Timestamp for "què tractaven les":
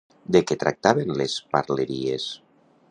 0.51-1.37